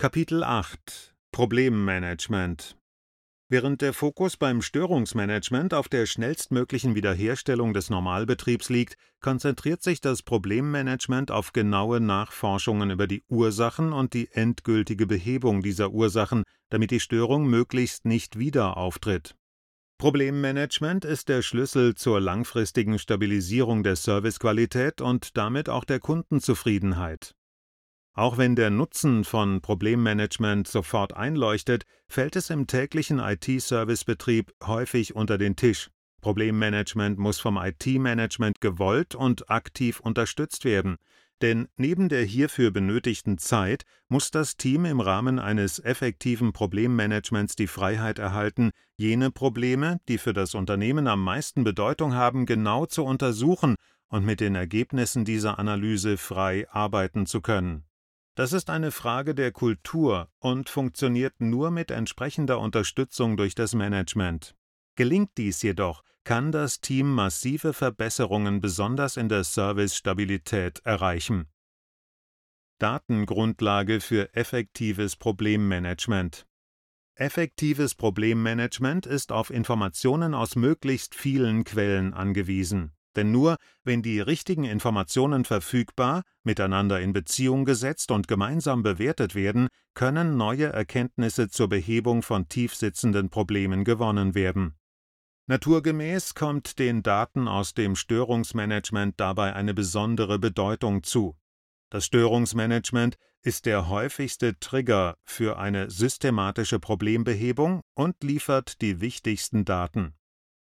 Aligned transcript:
Kapitel 0.00 0.44
8 0.44 1.12
Problemmanagement 1.32 2.76
Während 3.48 3.82
der 3.82 3.92
Fokus 3.92 4.36
beim 4.36 4.62
Störungsmanagement 4.62 5.74
auf 5.74 5.88
der 5.88 6.06
schnellstmöglichen 6.06 6.94
Wiederherstellung 6.94 7.74
des 7.74 7.90
Normalbetriebs 7.90 8.68
liegt, 8.68 8.94
konzentriert 9.20 9.82
sich 9.82 10.00
das 10.00 10.22
Problemmanagement 10.22 11.32
auf 11.32 11.52
genaue 11.52 11.98
Nachforschungen 11.98 12.90
über 12.90 13.08
die 13.08 13.24
Ursachen 13.28 13.92
und 13.92 14.14
die 14.14 14.30
endgültige 14.30 15.08
Behebung 15.08 15.62
dieser 15.62 15.90
Ursachen, 15.90 16.44
damit 16.70 16.92
die 16.92 17.00
Störung 17.00 17.48
möglichst 17.48 18.04
nicht 18.04 18.38
wieder 18.38 18.76
auftritt. 18.76 19.34
Problemmanagement 19.98 21.04
ist 21.04 21.28
der 21.28 21.42
Schlüssel 21.42 21.96
zur 21.96 22.20
langfristigen 22.20 23.00
Stabilisierung 23.00 23.82
der 23.82 23.96
Servicequalität 23.96 25.00
und 25.00 25.36
damit 25.36 25.68
auch 25.68 25.82
der 25.82 25.98
Kundenzufriedenheit. 25.98 27.34
Auch 28.18 28.36
wenn 28.36 28.56
der 28.56 28.70
Nutzen 28.70 29.22
von 29.22 29.60
Problemmanagement 29.60 30.66
sofort 30.66 31.14
einleuchtet, 31.14 31.84
fällt 32.08 32.34
es 32.34 32.50
im 32.50 32.66
täglichen 32.66 33.20
IT-Servicebetrieb 33.20 34.52
häufig 34.64 35.14
unter 35.14 35.38
den 35.38 35.54
Tisch. 35.54 35.88
Problemmanagement 36.20 37.20
muss 37.20 37.38
vom 37.38 37.56
IT-Management 37.58 38.60
gewollt 38.60 39.14
und 39.14 39.48
aktiv 39.50 40.00
unterstützt 40.00 40.64
werden, 40.64 40.96
denn 41.42 41.68
neben 41.76 42.08
der 42.08 42.24
hierfür 42.24 42.72
benötigten 42.72 43.38
Zeit 43.38 43.84
muss 44.08 44.32
das 44.32 44.56
Team 44.56 44.84
im 44.84 44.98
Rahmen 44.98 45.38
eines 45.38 45.78
effektiven 45.78 46.52
Problemmanagements 46.52 47.54
die 47.54 47.68
Freiheit 47.68 48.18
erhalten, 48.18 48.72
jene 48.96 49.30
Probleme, 49.30 50.00
die 50.08 50.18
für 50.18 50.32
das 50.32 50.56
Unternehmen 50.56 51.06
am 51.06 51.22
meisten 51.22 51.62
Bedeutung 51.62 52.14
haben, 52.14 52.46
genau 52.46 52.84
zu 52.84 53.04
untersuchen 53.04 53.76
und 54.08 54.24
mit 54.24 54.40
den 54.40 54.56
Ergebnissen 54.56 55.24
dieser 55.24 55.60
Analyse 55.60 56.16
frei 56.16 56.68
arbeiten 56.72 57.24
zu 57.24 57.40
können. 57.40 57.87
Das 58.38 58.52
ist 58.52 58.70
eine 58.70 58.92
Frage 58.92 59.34
der 59.34 59.50
Kultur 59.50 60.30
und 60.38 60.70
funktioniert 60.70 61.40
nur 61.40 61.72
mit 61.72 61.90
entsprechender 61.90 62.60
Unterstützung 62.60 63.36
durch 63.36 63.56
das 63.56 63.74
Management. 63.74 64.54
Gelingt 64.94 65.30
dies 65.36 65.60
jedoch, 65.62 66.04
kann 66.22 66.52
das 66.52 66.80
Team 66.80 67.12
massive 67.12 67.72
Verbesserungen 67.72 68.60
besonders 68.60 69.16
in 69.16 69.28
der 69.28 69.42
Servicestabilität 69.42 70.78
erreichen. 70.84 71.48
Datengrundlage 72.78 74.00
für 74.00 74.32
effektives 74.36 75.16
Problemmanagement 75.16 76.46
Effektives 77.16 77.96
Problemmanagement 77.96 79.04
ist 79.04 79.32
auf 79.32 79.50
Informationen 79.50 80.34
aus 80.34 80.54
möglichst 80.54 81.16
vielen 81.16 81.64
Quellen 81.64 82.14
angewiesen. 82.14 82.92
Denn 83.18 83.32
nur 83.32 83.56
wenn 83.82 84.00
die 84.00 84.20
richtigen 84.20 84.62
Informationen 84.62 85.44
verfügbar, 85.44 86.22
miteinander 86.44 87.00
in 87.00 87.12
Beziehung 87.12 87.64
gesetzt 87.64 88.12
und 88.12 88.28
gemeinsam 88.28 88.84
bewertet 88.84 89.34
werden, 89.34 89.66
können 89.94 90.36
neue 90.36 90.66
Erkenntnisse 90.66 91.48
zur 91.48 91.68
Behebung 91.68 92.22
von 92.22 92.48
tiefsitzenden 92.48 93.28
Problemen 93.28 93.82
gewonnen 93.82 94.36
werden. 94.36 94.76
Naturgemäß 95.48 96.36
kommt 96.36 96.78
den 96.78 97.02
Daten 97.02 97.48
aus 97.48 97.74
dem 97.74 97.96
Störungsmanagement 97.96 99.18
dabei 99.18 99.52
eine 99.52 99.74
besondere 99.74 100.38
Bedeutung 100.38 101.02
zu. 101.02 101.36
Das 101.90 102.06
Störungsmanagement 102.06 103.16
ist 103.42 103.66
der 103.66 103.88
häufigste 103.88 104.60
Trigger 104.60 105.16
für 105.24 105.58
eine 105.58 105.90
systematische 105.90 106.78
Problembehebung 106.78 107.80
und 107.96 108.22
liefert 108.22 108.80
die 108.80 109.00
wichtigsten 109.00 109.64
Daten. 109.64 110.14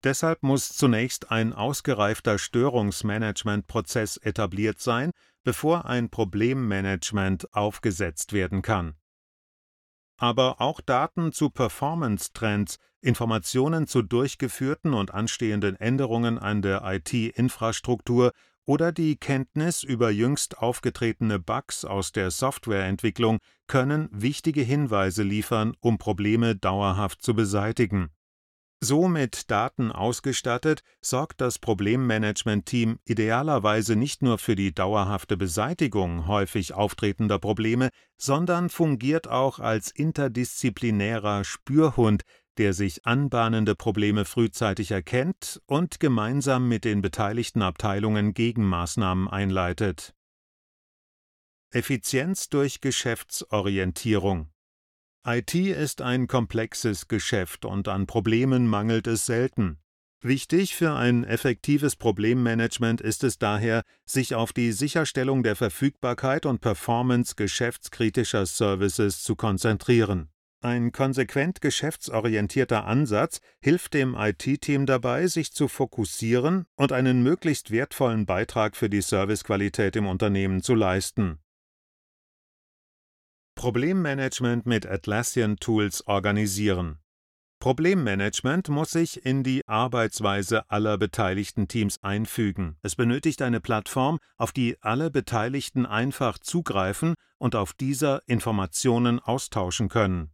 Deshalb 0.03 0.44
muss 0.44 0.69
zunächst 0.69 1.30
ein 1.30 1.52
ausgereifter 1.52 2.38
Störungsmanagementprozess 2.38 4.17
etabliert 4.17 4.80
sein, 4.80 5.11
bevor 5.44 5.86
ein 5.86 6.09
Problemmanagement 6.09 7.53
aufgesetzt 7.53 8.31
werden 8.31 8.61
kann. 8.61 8.95
Aber 10.17 10.59
auch 10.61 10.81
Daten 10.81 11.31
zu 11.31 11.50
Performance-Trends, 11.50 12.77
Informationen 13.02 13.88
zu 13.88 14.02
durchgeführten 14.02 14.94
und 14.94 15.14
anstehenden 15.14 15.77
Änderungen 15.77 16.38
an 16.38 16.61
der 16.61 16.81
IT-Infrastruktur 16.83 18.33
oder 18.65 18.92
die 18.92 19.15
Kenntnis 19.17 19.83
über 19.83 20.11
jüngst 20.11 20.59
aufgetretene 20.59 21.39
Bugs 21.39 21.86
aus 21.86 22.11
der 22.11 22.32
Softwareentwicklung 22.32 23.39
können 23.67 24.09
wichtige 24.11 24.61
Hinweise 24.61 25.23
liefern, 25.23 25.73
um 25.80 25.98
Probleme 25.98 26.55
dauerhaft 26.55 27.21
zu 27.21 27.33
beseitigen. 27.33 28.11
So 28.82 29.10
mit 29.10 29.52
Daten 29.52 29.92
ausgestattet, 29.92 30.84
sorgt 31.02 31.42
das 31.42 31.60
Problemmanagement-Team 31.60 33.00
idealerweise 33.04 33.98
nicht 33.98 34.22
nur 34.22 34.38
für 34.38 34.56
die 34.56 34.73
dauerhafte 34.73 35.36
Beseitigung 35.36 36.28
häufig 36.28 36.73
auftretender 36.73 37.39
Probleme, 37.39 37.89
sondern 38.18 38.70
fungiert 38.70 39.28
auch 39.28 39.60
als 39.60 39.92
interdisziplinärer 39.92 41.44
Spürhund, 41.44 42.23
der 42.58 42.73
sich 42.73 43.06
anbahnende 43.06 43.76
Probleme 43.76 44.23
frühzeitig 44.23 44.92
erkennt 44.92 45.62
und 45.66 46.00
gemeinsam 46.00 46.70
mit 46.70 46.86
den 46.86 47.02
beteiligten 47.02 47.62
Abteilungen 47.62 48.34
Gegenmaßnahmen 48.34 49.28
einleitet. 49.28 50.14
Effizienz 51.72 52.48
durch 52.48 52.80
Geschäftsorientierung 52.80 54.50
IT 55.26 55.54
ist 55.54 56.02
ein 56.02 56.28
komplexes 56.28 57.10
Geschäft 57.10 57.66
und 57.66 57.90
an 57.90 58.08
Problemen 58.08 58.68
mangelt 58.68 59.06
es 59.06 59.26
selten. 59.26 59.78
Wichtig 60.22 60.76
für 60.76 60.94
ein 60.94 61.24
effektives 61.24 61.96
Problemmanagement 61.96 63.02
ist 63.02 63.24
es 63.24 63.38
daher, 63.38 63.84
sich 64.06 64.36
auf 64.36 64.54
die 64.54 64.72
Sicherstellung 64.72 65.44
der 65.44 65.56
Verfügbarkeit 65.56 66.46
und 66.46 66.62
Performance 66.62 67.36
geschäftskritischer 67.36 68.46
Services 68.46 69.22
zu 69.22 69.36
konzentrieren. 69.36 70.30
Ein 70.62 70.92
konsequent 70.92 71.62
geschäftsorientierter 71.62 72.86
Ansatz 72.86 73.40
hilft 73.62 73.94
dem 73.94 74.16
IT-Team 74.16 74.86
dabei, 74.86 75.28
sich 75.28 75.54
zu 75.54 75.70
fokussieren 75.70 76.66
und 76.76 76.92
einen 76.92 77.24
möglichst 77.24 77.72
wertvollen 77.72 78.26
Beitrag 78.26 78.76
für 78.76 78.90
die 78.90 79.02
Servicequalität 79.02 79.96
im 79.96 80.06
Unternehmen 80.06 80.62
zu 80.62 80.76
leisten. 80.76 81.40
Problemmanagement 83.59 84.65
mit 84.65 84.86
Atlassian 84.86 85.58
Tools 85.58 86.08
organisieren. 86.08 86.99
Problemmanagement 87.59 88.70
muss 88.70 88.92
sich 88.92 89.25
in 89.25 89.43
die 89.43 89.67
Arbeitsweise 89.67 90.71
aller 90.71 90.97
beteiligten 90.97 91.67
Teams 91.67 92.02
einfügen. 92.02 92.77
Es 92.83 92.95
benötigt 92.95 93.42
eine 93.42 93.59
Plattform, 93.59 94.20
auf 94.37 94.53
die 94.53 94.77
alle 94.80 95.11
Beteiligten 95.11 95.86
einfach 95.86 96.39
zugreifen 96.39 97.15
und 97.37 97.53
auf 97.53 97.73
dieser 97.73 98.21
Informationen 98.27 99.20
austauschen 99.20 99.89
können. 99.89 100.31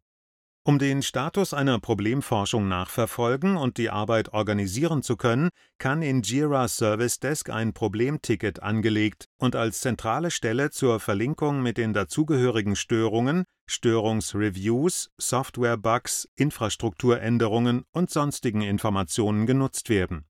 Um 0.68 0.80
den 0.80 1.04
Status 1.04 1.54
einer 1.54 1.80
Problemforschung 1.80 2.68
nachverfolgen 2.68 3.56
und 3.56 3.78
die 3.78 3.92
Arbeit 3.92 4.34
organisieren 4.34 5.04
zu 5.04 5.16
können, 5.16 5.50
kann 5.78 6.02
in 6.02 6.24
Jira 6.24 6.68
Service 6.68 7.20
Desk 7.20 7.52
ein 7.52 7.72
Problemticket 7.72 8.64
angelegt 8.64 9.28
und 9.38 9.56
als 9.56 9.82
zentrale 9.82 10.32
Stelle 10.32 10.72
zur 10.72 11.00
Verlinkung 11.00 11.62
mit 11.62 11.78
den 11.78 11.94
dazugehörigen 11.94 12.76
Störungen, 12.76 13.44
Störungsreviews, 13.68 15.12
Softwarebugs, 15.20 16.28
Infrastrukturänderungen 16.36 17.84
und 17.92 18.10
sonstigen 18.10 18.62
Informationen 18.62 19.46
genutzt 19.46 19.90
werden. 19.90 20.26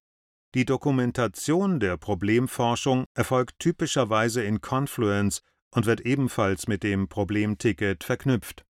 Die 0.54 0.66
Dokumentation 0.66 1.80
der 1.80 1.96
Problemforschung 1.96 3.06
erfolgt 3.14 3.60
typischerweise 3.60 4.44
in 4.44 4.60
Confluence 4.60 5.44
und 5.74 5.86
wird 5.86 6.02
ebenfalls 6.02 6.68
mit 6.68 6.84
dem 6.84 7.08
Problemticket 7.08 8.04
verknüpft 8.04 8.65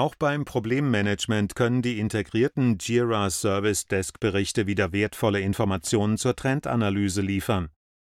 auch 0.00 0.14
beim 0.14 0.46
Problemmanagement 0.46 1.54
können 1.54 1.82
die 1.82 1.98
integrierten 1.98 2.78
Jira 2.80 3.28
Service 3.28 3.84
Desk 3.84 4.18
Berichte 4.18 4.66
wieder 4.66 4.92
wertvolle 4.92 5.40
Informationen 5.40 6.16
zur 6.16 6.34
Trendanalyse 6.34 7.20
liefern. 7.20 7.68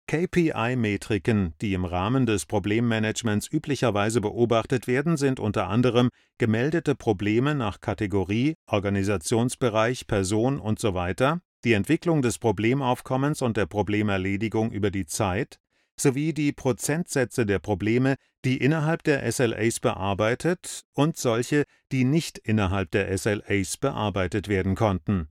KPI-Metriken, 0.08 1.54
die 1.62 1.74
im 1.74 1.86
Rahmen 1.86 2.26
des 2.26 2.48
Problemmanagements 2.48 3.52
üblicherweise 3.52 4.20
beobachtet 4.20 4.88
werden, 4.88 5.16
sind 5.16 5.40
unter 5.40 5.68
anderem 5.68 6.10
gemeldete 6.40 6.96
Probleme 6.96 7.54
nach 7.54 7.82
Kategorie, 7.82 8.56
Organisationsbereich, 8.66 10.08
Person 10.08 10.60
usw., 10.60 11.38
die 11.64 11.74
Entwicklung 11.74 12.24
des 12.24 12.40
Problemaufkommens 12.40 13.44
und 13.44 13.58
der 13.58 13.68
Problemerledigung 13.68 14.72
über 14.72 14.90
die 14.90 15.06
Zeit, 15.06 15.60
sowie 16.00 16.34
die 16.34 16.52
Prozentsätze 16.52 17.46
der 17.46 17.60
Probleme, 17.60 18.16
die 18.44 18.58
innerhalb 18.58 19.04
der 19.04 19.32
SLAs 19.32 19.80
bearbeitet 19.80 20.82
und 20.94 21.18
solche, 21.18 21.64
die 21.92 22.04
nicht 22.04 22.38
innerhalb 22.38 22.92
der 22.92 23.18
SLAs 23.18 23.78
bearbeitet 23.78 24.48
werden 24.48 24.76
konnten 24.76 25.30